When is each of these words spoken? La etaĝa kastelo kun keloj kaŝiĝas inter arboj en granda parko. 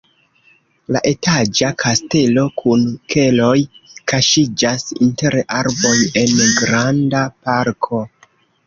La 0.95 1.01
etaĝa 1.09 1.69
kastelo 1.83 2.47
kun 2.63 2.87
keloj 3.17 3.53
kaŝiĝas 4.13 4.89
inter 5.07 5.41
arboj 5.61 5.97
en 6.25 6.37
granda 6.65 7.25
parko. 7.47 8.07